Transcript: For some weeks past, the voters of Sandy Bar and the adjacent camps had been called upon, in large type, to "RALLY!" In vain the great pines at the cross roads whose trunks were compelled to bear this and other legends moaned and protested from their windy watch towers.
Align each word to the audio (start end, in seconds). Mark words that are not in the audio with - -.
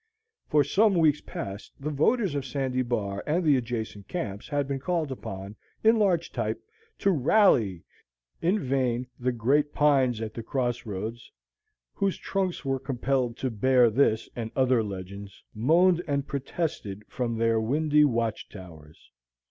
For 0.47 0.63
some 0.63 0.95
weeks 0.95 1.21
past, 1.21 1.73
the 1.79 1.91
voters 1.91 2.33
of 2.33 2.43
Sandy 2.43 2.81
Bar 2.81 3.23
and 3.27 3.43
the 3.43 3.55
adjacent 3.55 4.07
camps 4.07 4.47
had 4.47 4.67
been 4.67 4.79
called 4.79 5.11
upon, 5.11 5.55
in 5.83 5.99
large 5.99 6.31
type, 6.31 6.59
to 6.97 7.11
"RALLY!" 7.11 7.83
In 8.41 8.57
vain 8.59 9.05
the 9.19 9.31
great 9.31 9.73
pines 9.75 10.19
at 10.19 10.33
the 10.33 10.41
cross 10.41 10.87
roads 10.87 11.31
whose 11.93 12.17
trunks 12.17 12.65
were 12.65 12.79
compelled 12.79 13.37
to 13.37 13.51
bear 13.51 13.91
this 13.91 14.27
and 14.35 14.49
other 14.55 14.81
legends 14.83 15.43
moaned 15.53 16.01
and 16.07 16.25
protested 16.25 17.03
from 17.07 17.37
their 17.37 17.59
windy 17.61 18.03
watch 18.03 18.49
towers. 18.49 19.11